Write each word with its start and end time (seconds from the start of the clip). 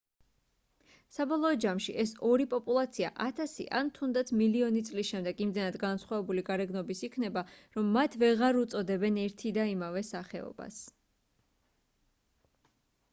საბოლოო 1.15 1.57
ჯამში 1.65 1.93
ეს 2.03 2.13
ორი 2.29 2.47
პოპულაცია 2.53 3.11
ათასი 3.25 3.65
ან 3.81 3.91
თუნდაც 3.97 4.31
მილიონი 4.39 4.81
წლის 4.87 5.11
შემდეგ 5.13 5.43
იმდენად 5.47 5.77
განსხვავებული 5.85 6.45
გარეგნობის 6.49 7.05
იქნება 7.11 7.45
რომ 7.77 7.93
მათ 8.01 8.19
ვეღარ 8.25 8.61
უწოდებენ 8.65 9.23
ერთი 9.27 9.53
და 9.61 9.67
იმავე 9.77 10.03
სახეობას 10.13 10.81